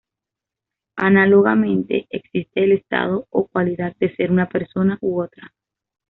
Análogamente, 0.95 2.07
existe 2.09 2.63
el 2.63 2.71
estado 2.71 3.27
o 3.29 3.45
cualidad 3.47 3.95
de 3.97 4.15
ser 4.15 4.31
una 4.31 4.49
persona 4.49 4.97
u 4.99 5.21
otra. 5.21 5.53